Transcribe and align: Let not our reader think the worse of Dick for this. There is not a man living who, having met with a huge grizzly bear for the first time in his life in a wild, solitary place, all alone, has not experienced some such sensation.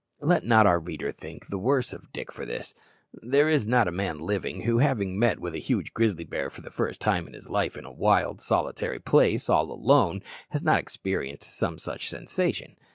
Let 0.21 0.43
not 0.43 0.65
our 0.65 0.79
reader 0.79 1.11
think 1.11 1.45
the 1.49 1.59
worse 1.59 1.93
of 1.93 2.11
Dick 2.11 2.31
for 2.31 2.43
this. 2.43 2.73
There 3.13 3.47
is 3.47 3.67
not 3.67 3.87
a 3.87 3.91
man 3.91 4.17
living 4.17 4.63
who, 4.63 4.79
having 4.79 5.19
met 5.19 5.39
with 5.39 5.53
a 5.53 5.59
huge 5.59 5.93
grizzly 5.93 6.23
bear 6.23 6.49
for 6.49 6.61
the 6.61 6.71
first 6.71 6.99
time 6.99 7.27
in 7.27 7.33
his 7.33 7.51
life 7.51 7.77
in 7.77 7.85
a 7.85 7.93
wild, 7.93 8.41
solitary 8.41 8.97
place, 8.97 9.47
all 9.47 9.71
alone, 9.71 10.23
has 10.49 10.63
not 10.63 10.79
experienced 10.79 11.55
some 11.55 11.77
such 11.77 12.09
sensation. 12.09 12.77